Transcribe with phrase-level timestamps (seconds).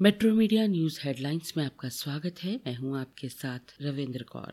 [0.00, 4.52] Metro media news headlines में आपका स्वागत है। मैं हूँ आपके साथ रविंद्र कौर।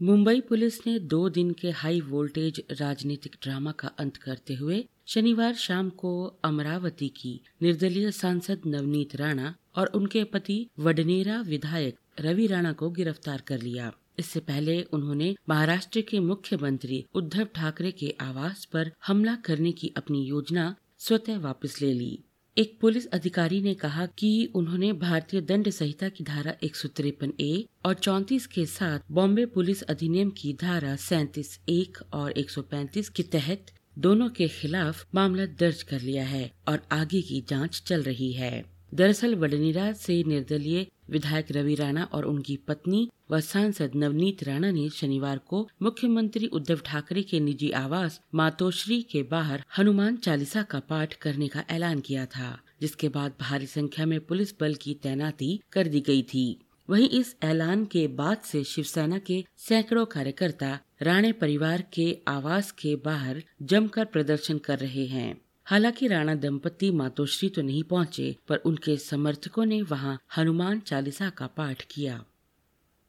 [0.00, 5.54] मुंबई पुलिस ने दो दिन के हाई वोल्टेज राजनीतिक ड्रामा का अंत करते हुए शनिवार
[5.54, 12.72] शाम को अमरावती की निर्दलीय सांसद नवनीत राणा और उनके पति वडनेरा विधायक रवि राणा
[12.72, 18.92] को गिरफ़्तार कर लिया। इससे पहले उन्होंने महाराष्ट्र के मुख्यमंत्री उद्धव ठाकरे के आवास पर
[19.06, 22.18] हमला करने की अपनी योजना स्वतः वापस ले ली।
[22.58, 27.32] एक पुलिस अधिकारी ने कहा कि उन्होंने भारतीय दंड संहिता की धारा एक सौ तिरपन
[27.40, 32.62] ए और चौतीस के साथ बॉम्बे पुलिस अधिनियम की धारा सैतीस एक और एक सौ
[32.62, 37.82] पैंतीस के तहत दोनों के खिलाफ मामला दर्ज कर लिया है और आगे की जाँच
[37.86, 43.92] चल रही है। दरअसल वडनेरा से निर्दलीय विधायक रवि राणा और उनकी पत्नी व सांसद
[43.96, 50.16] नवनीत राणा ने शनिवार को मुख्यमंत्री उद्धव ठाकरे के निजी आवास मातोश्री के बाहर हनुमान
[50.16, 54.74] चालीसा का पाठ करने का ऐलान किया था, जिसके बाद भारी संख्या में पुलिस बल
[54.74, 56.58] की तैनाती कर दी गई थी।
[56.90, 62.96] वहीं इस ऐलान के बाद से शिवसेना के सैकड़ों कार्यकर्ता राणे परिवार के आवास के
[62.96, 68.96] बाहर जमकर प्रदर्शन कर रहे हैं। हालाँकि राणा दंपति मातोश्री तो नहीं पहुँचे, पर उनके
[68.96, 72.24] समर्थकों ने वहाँ हनुमान चालीसा का पाठ किया।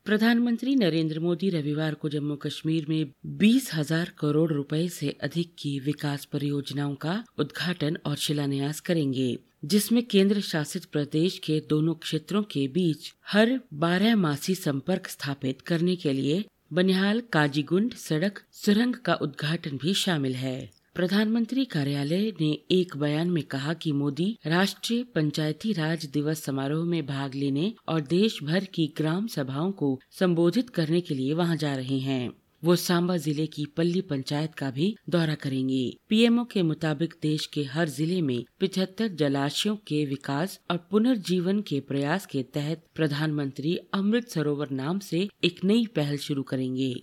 [0.06, 5.80] प्रधानमंत्री नरेंद्र मोदी रविवार को जम्मू कश्मीर में बीस हज़ार करोड़ रुपए से अधिक की
[5.80, 12.68] विकास परियोजनाओं का उद्घाटन और शिलान्यास करेंगे, जिसमें केंद्र शासित प्रदेश के दोनों क्षेत्रों के
[12.68, 19.78] बीच हर बारह मासी संपर्क स्थापित करने के लिए बनिहाल काजीगुंड सड़क सुरंग का उद्घाटन
[19.78, 26.06] भी शामिल है। प्रधानमंत्री कार्यालय ने एक बयान में कहा कि मोदी राष्ट्रीय पंचायती राज
[26.06, 31.16] दिवस समारोह में भाग लेने और देश भर की ग्राम सभाओं को संबोधित करने के
[31.16, 32.32] लिए वहाँ जा रहे हैं।
[32.64, 37.64] वो सांबा ज़िले की पल्ली पंचायत का भी दौरा करेंगे। पीएमओ के मुताबिक देश के
[37.64, 44.30] हर ज़िले में पिछहत्तर जलाशयों के विकास और पुनर्जीवन के प्रयास के तहत प्रधानमंत्री अमृत
[44.30, 46.94] सरोवर नाम से एक नई पहल शुरू करेंगे।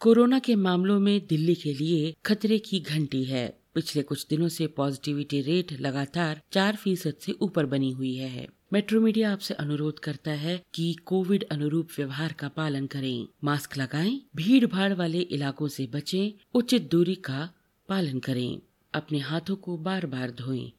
[0.00, 4.66] कोरोना के मामलों में दिल्ली के लिए खतरे की घंटी है। पिछले कुछ दिनों से
[4.66, 10.30] पॉजिटिविटी रेट लगातार चार फ़ीसद से ऊपर बनी हुई है मेट्रो मीडिया आपसे अनुरोध करता
[10.30, 15.86] है कि कोविड अनुरूप व्यवहार का पालन करें। मास्क लगाएँ, भीड़ भाड़ वाले इलाकों से
[15.86, 17.50] बचें, उचित दूरी का
[17.88, 18.60] पालन करें।
[18.94, 20.72] अपने हाथों को बार बार धोएँ।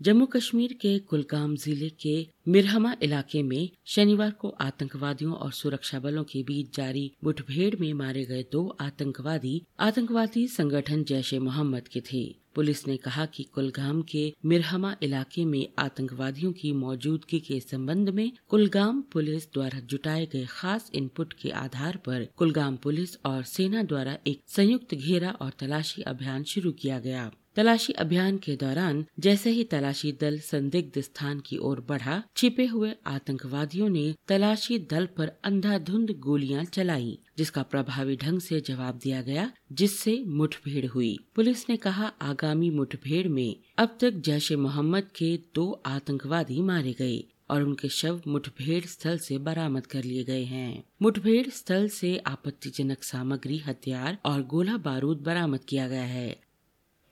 [0.00, 2.14] जम्मू कश्मीर के कुलगाम ज़िले के
[2.48, 8.24] मिरहमा इलाके में शनिवार को आतंकवादियों और सुरक्षा बलों के बीच जारी मुठभेड़ में मारे
[8.24, 12.24] गए दो आतंकवादी आतंकवादी संगठन जैश ए मोहम्मद के थे।
[12.54, 18.30] पुलिस ने कहा कि कुलगाम के मिरहमा इलाके में आतंकवादियों की मौजूदगी के संबंध में
[18.48, 24.16] कुलगाम पुलिस द्वारा जुटाए गए खास इनपुट के आधार पर कुलगाम पुलिस और सेना द्वारा
[24.26, 29.64] एक संयुक्त घेरा और तलाशी अभियान शुरू किया गया। तलाशी अभियान के दौरान जैसे ही
[29.64, 36.10] तलाशी दल संदिग्ध स्थान की ओर बढ़ा, छिपे हुए आतंकवादियों ने तलाशी दल पर अंधाधुंध
[36.10, 42.06] गोलियाँ चलाई, जिसका प्रभावी ढंग से जवाब दिया गया, जिससे मुठभेड़ हुई। पुलिस ने कहा,
[42.22, 48.22] आगामी मुठभेड़ में अब तक जैश मोहम्मद के दो आतंकवादी मारे गए और उनके शव
[48.28, 54.42] मुठभेड़ स्थल से बरामद कर लिए गए हैं। मुठभेड़ स्थल से आपत्तिजनक सामग्री, हथियार और
[54.42, 56.45] गोला बारूद बरामद किया गया है।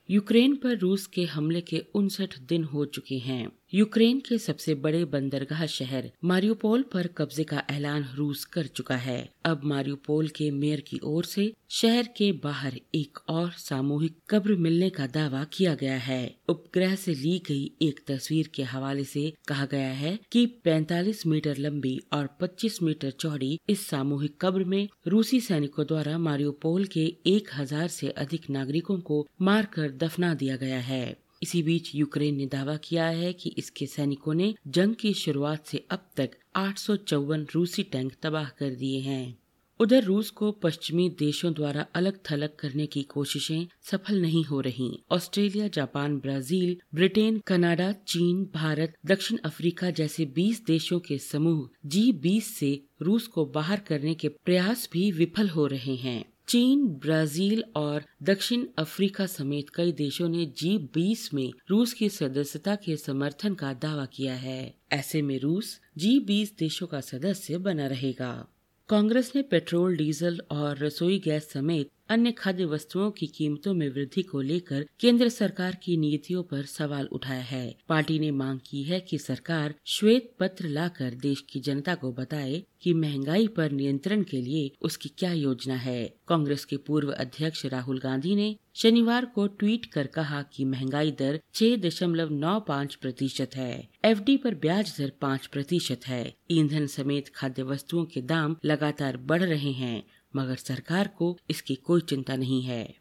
[0.09, 5.03] यूक्रेन पर रूस के हमले के उनसठ दिन हो चुके हैं। यूक्रेन के सबसे बड़े
[5.13, 10.83] बंदरगाह शहर मारियोपोल पर कब्जे का ऐलान रूस कर चुका है। अब मारियोपोल के मेयर
[10.87, 15.97] की ओर से शहर के बाहर एक और सामूहिक कब्र मिलने का दावा किया गया
[15.97, 21.25] है। उपग्रह से ली गई एक तस्वीर के हवाले से कहा गया है कि 45
[21.27, 27.05] मीटर लंबी और 25 मीटर चौड़ी इस सामूहिक कब्र में रूसी सैनिकों द्वारा मारियोपोल के
[27.27, 32.45] एक हज़ार से अधिक नागरिकों को मारकर दफना दिया गया है। इसी बीच यूक्रेन ने
[32.45, 36.95] दावा किया है कि इसके सैनिकों ने जंग की शुरुआत से अब तक आठ सौ
[36.95, 39.37] चौवन रूसी टैंक तबाह कर दिए हैं।
[39.79, 44.89] उधर रूस को पश्चिमी देशों द्वारा अलग थलग करने की कोशिशें सफल नहीं हो रही।
[45.11, 52.11] Australia Japan Brazil Britain Canada, चीन भारत दक्षिण अफ्रीका जैसे 20 देशों के समूह जी
[52.11, 52.71] 20 से
[53.01, 58.65] रूस को बाहर करने के प्रयास भी विफल हो रहे हैं। चीन, ब्राज़ील और दक्षिण
[58.77, 64.05] अफ्रीका समेत कई देशों ने जी बीस में रूस की सदस्यता के समर्थन का दावा
[64.05, 68.47] किया है। ऐसे में रूस जी बीस देशों का सदस्य बना रहेगा।
[68.89, 74.21] कांग्रेस ने पेट्रोल, डीजल और रसोई गैस समेत अन्य खाद्य वस्तुओं की कीमतों में वृद्धि
[74.21, 78.99] को लेकर केंद्र सरकार की नीतियों पर सवाल उठाया है। पार्टी ने मांग की है
[78.99, 84.41] कि सरकार श्वेत पत्र लाकर देश की जनता को बताए कि महँगाई पर नियंत्रण के
[84.41, 89.85] लिए उसकी क्या योजना है। कांग्रेस के पूर्व अध्यक्ष राहुल गांधी ने शनिवार को ट्वीट
[89.85, 95.11] कर कहा कि महँगाई दर छह दशमलव नौ पाँच प्रतिशत है। एफडी पर ब्याज दर
[95.21, 100.03] पाँच प्रतिशत है। ईंधन समेत खाद्य वस्तुओं के दाम लगातार बढ़ रहे हैं।
[100.35, 102.95] मगर सरकार को इसकी कोई चिंता नहीं है।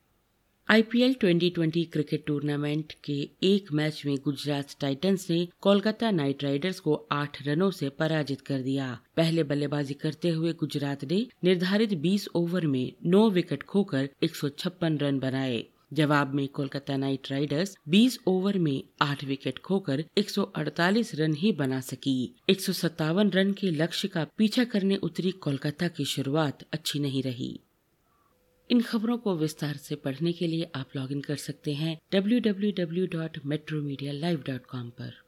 [0.69, 6.95] आईपीएल 2020 क्रिकेट टूर्नामेंट के एक मैच में गुजरात टाइटंस ने कोलकाता नाइट राइडर्स को
[7.13, 12.67] आठ रनों से पराजित कर दिया। पहले बल्लेबाजी करते हुए गुजरात ने निर्धारित 20 ओवर
[12.67, 18.19] में नौ विकेट खोकर एक सौ छप्पन रन बनाए। जवाब में कोलकाता नाइट राइडर्स 20
[18.27, 23.71] ओवर में 8 विकेट खोकर 148 रन ही बना सकी। एक सौ सत्तावन रन के
[23.71, 27.61] लक्ष्य का पीछा करने उतरी कोलकाता की शुरुआत अच्छी नहीं रही।
[28.71, 32.73] इन खबरों को विस्तार से पढ़ने के लिए आप लॉगिन कर सकते हैं W W
[32.79, 35.24] W dot metro media live dot com पर।